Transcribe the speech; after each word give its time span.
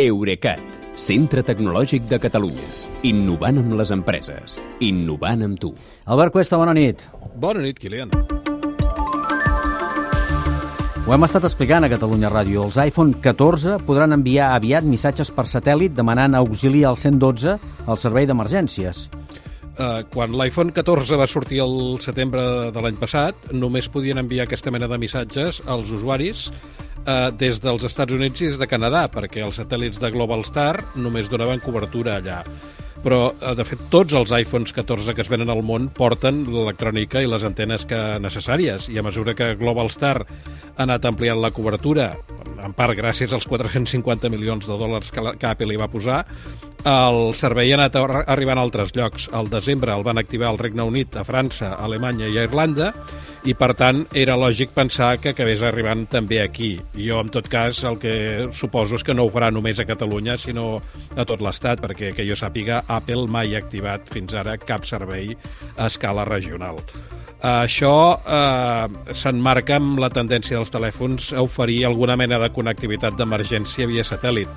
Eurecat, 0.00 0.62
centre 0.96 1.42
tecnològic 1.44 2.06
de 2.08 2.16
Catalunya. 2.16 2.62
Innovant 3.04 3.58
amb 3.60 3.74
les 3.76 3.90
empreses. 3.92 4.54
Innovant 4.80 5.44
amb 5.44 5.58
tu. 5.60 5.68
Albert 6.08 6.32
Cuesta, 6.32 6.56
bona 6.56 6.72
nit. 6.72 7.02
Bona 7.36 7.60
nit, 7.60 7.76
Kilian. 7.76 8.08
Ho 11.04 11.12
hem 11.12 11.26
estat 11.28 11.44
explicant 11.44 11.84
a 11.84 11.90
Catalunya 11.92 12.32
Ràdio. 12.32 12.64
Els 12.70 12.80
iPhone 12.80 13.20
14 13.20 13.82
podran 13.84 14.16
enviar 14.16 14.54
aviat 14.56 14.88
missatges 14.88 15.28
per 15.28 15.44
satèl·lit 15.44 15.92
demanant 15.92 16.40
auxili 16.40 16.86
al 16.88 16.96
112 16.96 17.58
al 17.84 18.00
servei 18.00 18.24
d'emergències. 18.24 19.10
Uh, 19.76 20.08
quan 20.08 20.32
l'iPhone 20.32 20.72
14 20.72 21.20
va 21.20 21.28
sortir 21.28 21.60
el 21.66 22.00
setembre 22.00 22.72
de 22.72 22.80
l'any 22.80 22.96
passat, 22.96 23.36
només 23.52 23.92
podien 23.92 24.24
enviar 24.24 24.48
aquesta 24.48 24.72
mena 24.72 24.88
de 24.88 24.96
missatges 25.04 25.60
als 25.68 25.92
usuaris 25.92 26.48
eh, 27.06 27.30
des 27.38 27.60
dels 27.62 27.84
Estats 27.88 28.12
Units 28.14 28.42
i 28.42 28.50
des 28.52 28.60
de 28.60 28.68
Canadà, 28.70 29.06
perquè 29.12 29.44
els 29.46 29.58
satèl·lits 29.60 30.00
de 30.02 30.10
Global 30.14 30.44
Star 30.48 30.84
només 30.94 31.30
donaven 31.32 31.62
cobertura 31.64 32.18
allà. 32.18 32.42
Però, 33.02 33.32
eh, 33.34 33.54
de 33.58 33.64
fet, 33.66 33.80
tots 33.90 34.14
els 34.14 34.30
iPhones 34.30 34.72
14 34.72 35.14
que 35.14 35.24
es 35.24 35.30
venen 35.30 35.50
al 35.50 35.64
món 35.66 35.88
porten 35.90 36.44
l'electrònica 36.46 37.22
i 37.22 37.26
les 37.26 37.42
antenes 37.44 37.84
que 37.84 37.98
necessàries, 38.22 38.88
i 38.88 38.98
a 38.98 39.02
mesura 39.02 39.34
que 39.34 39.56
Global 39.58 39.90
Star 39.90 40.22
ha 40.22 40.82
anat 40.86 41.04
ampliant 41.04 41.40
la 41.42 41.50
cobertura, 41.50 42.12
en 42.62 42.72
part 42.78 42.94
gràcies 42.94 43.32
als 43.34 43.48
450 43.50 44.30
milions 44.30 44.68
de 44.68 44.78
dòlars 44.78 45.10
que, 45.10 45.20
la, 45.20 45.34
que 45.34 45.50
Apple 45.50 45.74
hi 45.74 45.80
va 45.80 45.90
posar, 45.90 46.22
el 46.84 47.34
servei 47.38 47.70
ha 47.72 47.76
anat 47.78 47.96
arribant 47.96 48.58
a 48.58 48.62
altres 48.66 48.90
llocs. 48.96 49.28
Al 49.32 49.50
desembre 49.50 49.94
el 49.94 50.02
van 50.02 50.18
activar 50.18 50.48
al 50.50 50.58
Regne 50.58 50.82
Unit, 50.82 51.16
a 51.16 51.24
França, 51.24 51.76
a 51.76 51.84
Alemanya 51.86 52.26
i 52.26 52.38
a 52.38 52.46
Irlanda, 52.48 52.90
i 53.46 53.54
per 53.58 53.72
tant 53.78 54.04
era 54.18 54.36
lògic 54.38 54.74
pensar 54.74 55.16
que 55.22 55.32
acabés 55.32 55.62
arribant 55.66 56.04
també 56.10 56.40
aquí. 56.42 56.74
Jo, 56.94 57.20
en 57.22 57.30
tot 57.34 57.48
cas, 57.50 57.84
el 57.86 57.98
que 58.02 58.14
suposo 58.54 58.98
és 58.98 59.06
que 59.06 59.14
no 59.14 59.26
ho 59.26 59.32
farà 59.34 59.50
només 59.54 59.78
a 59.78 59.86
Catalunya, 59.86 60.36
sinó 60.38 60.76
a 61.16 61.26
tot 61.26 61.42
l'Estat, 61.42 61.82
perquè 61.82 62.12
que 62.16 62.26
jo 62.26 62.38
sàpiga, 62.38 62.82
Apple 62.88 63.26
mai 63.30 63.54
ha 63.54 63.62
activat 63.62 64.10
fins 64.10 64.34
ara 64.34 64.58
cap 64.58 64.86
servei 64.86 65.34
a 65.76 65.86
escala 65.90 66.26
regional. 66.28 66.82
Això 67.42 67.94
eh, 68.22 69.14
s'enmarca 69.18 69.74
amb 69.80 69.98
la 69.98 70.12
tendència 70.14 70.60
dels 70.60 70.70
telèfons 70.70 71.32
a 71.34 71.42
oferir 71.42 71.80
alguna 71.88 72.14
mena 72.14 72.38
de 72.38 72.52
connectivitat 72.54 73.18
d'emergència 73.18 73.88
via 73.90 74.06
satèl·lit. 74.06 74.50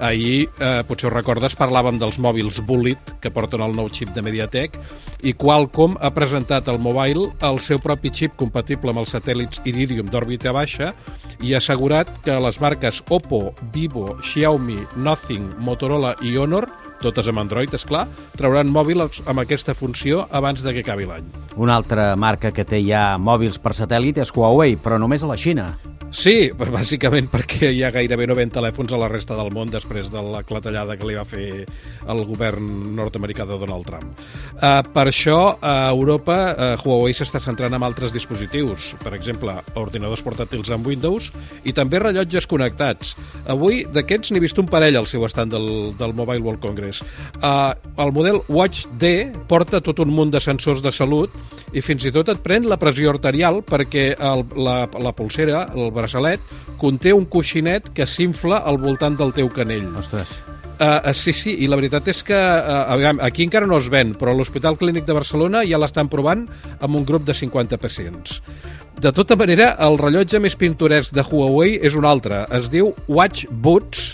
Ahir, 0.00 0.48
eh, 0.60 0.82
potser 0.88 1.08
ho 1.08 1.14
recordes, 1.14 1.56
parlàvem 1.58 1.98
dels 1.98 2.18
mòbils 2.22 2.60
Bullet, 2.66 3.14
que 3.20 3.32
porten 3.34 3.62
el 3.64 3.74
nou 3.76 3.90
xip 3.90 4.12
de 4.14 4.22
MediaTek, 4.22 4.78
i 5.22 5.34
Qualcomm 5.34 5.98
ha 6.00 6.12
presentat 6.14 6.68
al 6.68 6.78
mobile 6.78 7.32
el 7.42 7.60
seu 7.60 7.80
propi 7.82 8.12
xip 8.14 8.36
compatible 8.38 8.94
amb 8.94 9.02
els 9.02 9.14
satèl·lits 9.14 9.62
Iridium 9.64 10.06
d'òrbita 10.06 10.52
baixa 10.52 10.92
i 11.42 11.54
ha 11.54 11.58
assegurat 11.58 12.10
que 12.24 12.38
les 12.40 12.60
marques 12.60 13.02
Oppo, 13.08 13.54
Vivo, 13.74 14.16
Xiaomi, 14.22 14.78
Nothing, 14.96 15.50
Motorola 15.58 16.14
i 16.22 16.36
Honor 16.36 16.68
totes 17.02 17.28
amb 17.30 17.42
Android, 17.42 17.72
és 17.74 17.84
clar, 17.86 18.06
trauran 18.38 18.70
mòbils 18.74 19.22
amb 19.30 19.42
aquesta 19.44 19.74
funció 19.78 20.24
abans 20.34 20.64
de 20.64 20.74
que 20.74 20.82
acabi 20.82 21.06
l'any. 21.08 21.28
Una 21.56 21.78
altra 21.78 22.10
marca 22.16 22.52
que 22.54 22.66
té 22.66 22.82
ja 22.86 23.12
mòbils 23.22 23.60
per 23.62 23.76
satèl·lit 23.78 24.18
és 24.22 24.34
Huawei, 24.34 24.78
però 24.82 24.98
només 24.98 25.22
a 25.22 25.30
la 25.30 25.38
Xina. 25.38 25.72
Sí, 26.08 26.48
bàsicament 26.56 27.26
perquè 27.28 27.68
hi 27.68 27.82
ha 27.84 27.90
gairebé 27.92 28.24
no 28.30 28.34
ven 28.36 28.48
telèfons 28.48 28.94
a 28.96 28.98
la 29.00 29.10
resta 29.12 29.36
del 29.36 29.50
món 29.52 29.68
després 29.68 30.08
de 30.08 30.22
la 30.24 30.40
clatellada 30.46 30.96
que 30.96 31.04
li 31.04 31.16
va 31.18 31.24
fer 31.28 31.66
el 32.08 32.22
govern 32.24 32.94
nord-americà 32.96 33.44
de 33.44 33.58
Donald 33.60 33.84
Trump. 33.84 34.14
Uh, 34.56 34.80
per 34.94 35.04
això, 35.10 35.58
a 35.60 35.90
Europa, 35.92 36.38
uh, 36.48 36.70
Huawei 36.80 37.12
s'està 37.12 37.42
centrant 37.44 37.76
en 37.76 37.84
altres 37.84 38.14
dispositius, 38.16 38.94
per 39.02 39.12
exemple, 39.18 39.52
ordinadors 39.76 40.24
portàtils 40.24 40.72
amb 40.72 40.88
Windows 40.88 41.28
i 41.68 41.76
també 41.76 42.00
rellotges 42.00 42.48
connectats. 42.48 43.12
Avui, 43.44 43.84
d'aquests 43.92 44.32
n'he 44.32 44.40
vist 44.40 44.58
un 44.58 44.70
parell 44.70 44.96
al 44.96 45.10
seu 45.10 45.28
estat 45.28 45.52
del, 45.52 45.92
del 46.00 46.16
Mobile 46.16 46.40
World 46.40 46.64
Congress. 46.64 47.04
Uh, 47.42 47.76
el 48.00 48.14
model 48.16 48.40
Watch 48.48 48.88
D 48.96 49.28
porta 49.48 49.82
tot 49.84 50.00
un 50.00 50.16
munt 50.16 50.32
de 50.32 50.40
sensors 50.40 50.80
de 50.80 50.94
salut 50.94 51.36
i 51.76 51.84
fins 51.84 52.06
i 52.08 52.12
tot 52.14 52.32
et 52.32 52.40
pren 52.40 52.64
la 52.64 52.80
pressió 52.80 53.12
arterial 53.12 53.60
perquè 53.66 54.14
el, 54.16 54.46
la, 54.56 54.80
la 55.04 55.12
pulsera, 55.12 55.66
el 55.76 55.92
braçalet 55.98 56.54
conté 56.78 57.12
un 57.12 57.26
coixinet 57.26 57.90
que 57.94 58.06
s'infla 58.06 58.62
al 58.64 58.78
voltant 58.80 59.18
del 59.18 59.34
teu 59.36 59.50
canell. 59.52 59.90
Ostres. 59.98 60.38
Uh, 60.78 61.10
sí, 61.10 61.32
sí, 61.34 61.56
i 61.58 61.66
la 61.66 61.74
veritat 61.74 62.06
és 62.06 62.20
que 62.22 62.38
uh, 62.38 63.08
aquí 63.26 63.42
encara 63.42 63.66
no 63.66 63.80
es 63.82 63.88
ven, 63.90 64.12
però 64.14 64.30
a 64.30 64.38
l'Hospital 64.38 64.76
Clínic 64.78 65.08
de 65.08 65.16
Barcelona 65.16 65.64
ja 65.66 65.80
l'estan 65.80 66.06
provant 66.06 66.44
amb 66.78 66.94
un 66.94 67.06
grup 67.06 67.24
de 67.26 67.34
50 67.34 67.80
pacients. 67.82 68.38
De 68.98 69.10
tota 69.14 69.34
manera, 69.38 69.72
el 69.82 69.98
rellotge 69.98 70.38
més 70.42 70.54
pintoresc 70.58 71.10
de 71.14 71.22
Huawei 71.26 71.80
és 71.82 71.98
un 71.98 72.06
altre. 72.06 72.44
Es 72.54 72.70
diu 72.70 72.92
Watch 73.06 73.50
Boots, 73.50 74.12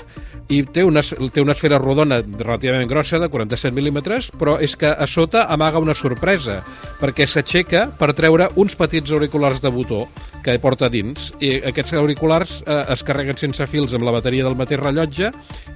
i 0.48 0.60
té 0.68 0.84
una, 0.84 1.02
té 1.02 1.42
una 1.42 1.54
esfera 1.54 1.78
rodona 1.80 2.20
relativament 2.22 2.88
grossa, 2.90 3.18
de 3.20 3.30
47 3.32 3.74
mil·límetres, 3.76 4.30
però 4.38 4.58
és 4.62 4.76
que 4.76 4.90
a 4.90 5.06
sota 5.08 5.46
amaga 5.52 5.82
una 5.82 5.94
sorpresa, 5.96 6.60
perquè 7.00 7.26
s'aixeca 7.28 7.86
per 7.98 8.12
treure 8.16 8.50
uns 8.60 8.76
petits 8.76 9.12
auriculars 9.14 9.62
de 9.64 9.72
botó 9.72 10.04
que 10.44 10.58
porta 10.60 10.90
dins, 10.92 11.30
i 11.40 11.54
aquests 11.70 11.94
auriculars 11.96 12.58
eh, 12.66 12.80
es 12.92 13.04
carreguen 13.06 13.38
sense 13.40 13.64
fils 13.70 13.94
amb 13.96 14.04
la 14.04 14.12
bateria 14.14 14.44
del 14.44 14.58
mateix 14.58 14.82
rellotge 14.82 15.30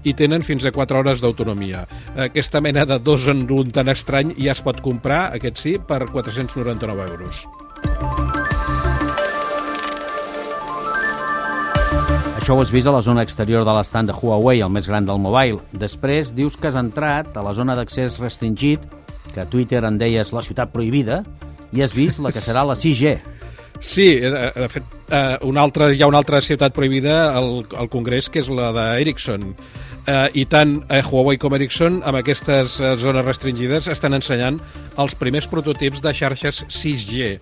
i 0.04 0.14
tenen 0.18 0.44
fins 0.44 0.66
a 0.68 0.74
4 0.74 1.00
hores 1.00 1.24
d'autonomia. 1.24 1.86
Aquesta 2.28 2.60
mena 2.60 2.84
de 2.88 3.00
dos 3.00 3.30
en 3.32 3.46
un 3.48 3.72
tan 3.72 3.88
estrany 3.88 4.34
ja 4.36 4.52
es 4.52 4.62
pot 4.64 4.82
comprar, 4.84 5.30
aquest 5.38 5.64
sí, 5.64 5.78
per 5.80 6.04
499 6.12 7.08
euros. 7.08 7.67
Això 12.48 12.56
ho 12.56 12.62
has 12.64 12.70
vist 12.72 12.88
a 12.88 12.92
la 12.94 13.03
zona 13.04 13.20
exterior 13.26 13.60
de 13.60 13.72
l'estand 13.76 14.09
de 14.09 14.14
Huawei, 14.16 14.62
el 14.64 14.70
més 14.72 14.86
gran 14.88 15.04
del 15.04 15.19
mobile. 15.20 15.59
Després 15.76 16.31
dius 16.32 16.54
que 16.56 16.70
has 16.70 16.78
entrat 16.81 17.36
a 17.36 17.42
la 17.44 17.53
zona 17.53 17.75
d'accés 17.76 18.16
restringit, 18.22 18.86
que 19.34 19.42
a 19.42 19.44
Twitter 19.44 19.82
en 19.84 19.98
deies 20.00 20.32
la 20.32 20.41
ciutat 20.41 20.72
prohibida, 20.72 21.19
i 21.76 21.84
has 21.84 21.92
vist 21.92 22.22
la 22.25 22.32
que 22.32 22.41
serà 22.41 22.62
la 22.64 22.72
6G. 22.72 23.19
Sí, 23.84 24.09
de 24.25 24.70
fet, 24.72 24.97
eh, 25.10 25.36
una 25.44 25.60
altra, 25.60 25.91
hi 25.92 26.00
ha 26.00 26.09
una 26.09 26.22
altra 26.25 26.41
ciutat 26.41 26.72
prohibida 26.72 27.34
al, 27.36 27.66
al 27.76 27.92
Congrés, 27.92 28.32
que 28.32 28.41
és 28.41 28.48
la 28.48 28.72
d'Ericsson. 28.72 29.44
Eh, 30.09 30.41
I 30.41 30.48
tant 30.48 30.78
eh, 30.88 31.04
Huawei 31.04 31.36
com 31.36 31.53
Ericsson, 31.53 32.00
amb 32.00 32.22
aquestes 32.25 32.80
zones 33.04 33.28
restringides, 33.28 33.92
estan 33.92 34.16
ensenyant 34.16 34.56
els 34.97 35.20
primers 35.20 35.53
prototips 35.53 36.00
de 36.00 36.16
xarxes 36.16 36.65
6G 36.65 37.36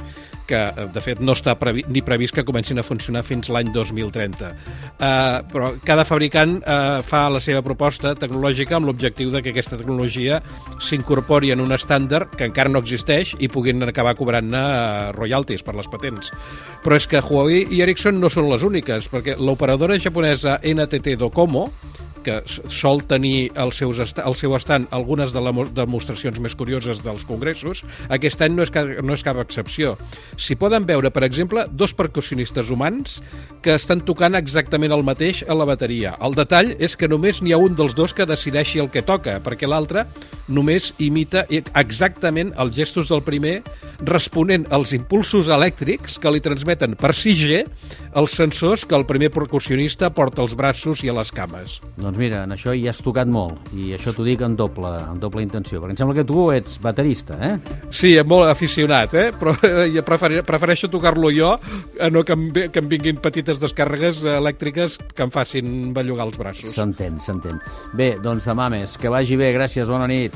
que 0.49 0.61
de 0.95 1.03
fet 1.05 1.21
no 1.21 1.35
està 1.37 1.57
previ 1.59 1.85
ni 1.93 2.03
previst 2.05 2.35
que 2.37 2.45
comencin 2.47 2.81
a 2.81 2.85
funcionar 2.87 3.25
fins 3.27 3.51
l'any 3.53 3.73
2030. 3.75 4.51
Uh, 4.97 5.43
però 5.53 5.73
cada 5.87 6.07
fabricant 6.09 6.59
uh, 6.63 7.03
fa 7.07 7.27
la 7.33 7.41
seva 7.43 7.63
proposta 7.67 8.15
tecnològica 8.19 8.79
amb 8.79 8.91
l'objectiu 8.91 9.33
de 9.35 9.43
que 9.43 9.53
aquesta 9.55 9.79
tecnologia 9.81 10.41
s'incorpori 10.83 11.53
en 11.55 11.65
un 11.65 11.75
estàndard 11.77 12.37
que 12.37 12.49
encara 12.49 12.73
no 12.73 12.83
existeix 12.85 13.35
i 13.43 13.51
puguin 13.53 13.85
acabar 13.87 14.17
cobrant-ne 14.19 14.63
uh, 14.63 15.13
royalties 15.17 15.65
per 15.67 15.77
les 15.79 15.91
patents. 15.91 16.33
Però 16.85 16.97
és 16.97 17.09
que 17.11 17.23
Huawei 17.23 17.67
i 17.75 17.83
Ericsson 17.85 18.21
no 18.23 18.31
són 18.33 18.51
les 18.53 18.65
úniques, 18.67 19.11
perquè 19.13 19.37
l'operadora 19.41 19.99
japonesa 20.03 20.61
NTT 20.63 21.19
Docomo 21.21 21.69
que 22.27 22.41
sol 22.47 23.05
tenir 23.07 23.53
el, 23.55 23.73
seus 23.77 24.01
el 24.03 24.37
seu 24.39 24.57
estant 24.59 24.89
algunes 24.95 25.33
de 25.35 25.43
les 25.47 25.73
demostracions 25.77 26.41
més 26.43 26.57
curioses 26.59 27.03
dels 27.05 27.25
congressos, 27.29 27.85
aquest 28.11 28.43
any 28.43 28.57
no 28.57 28.67
és, 28.67 28.73
cap, 28.75 28.91
no 29.03 29.15
és 29.15 29.25
cap 29.27 29.39
excepció. 29.43 29.95
S'hi 30.35 30.59
poden 30.59 30.89
veure, 30.89 31.13
per 31.15 31.25
exemple, 31.27 31.67
dos 31.71 31.95
percussionistes 31.97 32.73
humans 32.75 33.21
que 33.63 33.77
estan 33.79 34.03
tocant 34.07 34.39
exactament 34.39 34.95
el 34.95 35.07
mateix 35.07 35.45
a 35.47 35.55
la 35.55 35.69
bateria. 35.69 36.17
El 36.23 36.35
detall 36.39 36.75
és 36.83 36.99
que 36.99 37.11
només 37.11 37.43
n'hi 37.43 37.55
ha 37.55 37.63
un 37.63 37.79
dels 37.79 37.95
dos 37.95 38.15
que 38.17 38.27
decideixi 38.27 38.83
el 38.83 38.91
que 38.91 39.07
toca, 39.07 39.39
perquè 39.45 39.71
l'altre 39.71 40.07
només 40.49 40.93
imita 41.03 41.45
exactament 41.51 42.53
els 42.61 42.75
gestos 42.77 43.11
del 43.11 43.23
primer 43.27 43.61
responent 44.07 44.67
als 44.75 44.93
impulsos 44.97 45.49
elèctrics 45.53 46.19
que 46.23 46.33
li 46.33 46.43
transmeten 46.45 46.97
per 47.01 47.13
6G 47.17 47.63
els 48.17 48.35
sensors 48.37 48.85
que 48.89 48.97
el 48.97 49.07
primer 49.09 49.31
percussionista 49.35 50.11
porta 50.15 50.43
als 50.45 50.57
braços 50.57 51.03
i 51.05 51.11
a 51.11 51.17
les 51.17 51.33
cames. 51.35 51.79
Doncs 52.01 52.19
mira, 52.21 52.45
en 52.47 52.55
això 52.55 52.75
hi 52.77 52.87
has 52.89 53.01
tocat 53.05 53.29
molt, 53.29 53.71
i 53.77 53.93
això 53.97 54.15
t'ho 54.17 54.25
dic 54.27 54.43
en 54.45 54.57
doble, 54.57 54.91
en 55.13 55.21
doble 55.21 55.45
intenció, 55.45 55.81
perquè 55.83 55.97
em 55.97 56.01
sembla 56.01 56.17
que 56.19 56.27
tu 56.29 56.49
ets 56.55 56.79
baterista, 56.83 57.37
eh? 57.41 57.55
Sí, 57.91 58.15
molt 58.25 58.51
aficionat, 58.51 59.15
eh? 59.17 59.29
Però 59.37 59.57
eh, 59.67 60.03
prefereixo 60.47 60.91
tocar-lo 60.93 61.33
jo, 61.35 61.53
a 62.01 62.11
no 62.13 62.25
que 62.25 62.37
em, 62.37 62.49
que 62.73 62.83
em 62.83 62.91
vinguin 62.91 63.21
petites 63.23 63.61
descàrregues 63.63 64.23
elèctriques 64.37 64.99
que 65.13 65.27
em 65.27 65.33
facin 65.35 65.93
bellugar 65.97 66.29
els 66.31 66.41
braços. 66.41 66.73
S'entén, 66.77 67.21
s'entén. 67.21 67.61
Bé, 67.97 68.15
doncs 68.23 68.49
demà 68.49 68.71
més. 68.73 68.97
Que 69.01 69.13
vagi 69.13 69.39
bé, 69.41 69.53
gràcies, 69.57 69.89
bona 69.93 70.09
nit. 70.11 70.36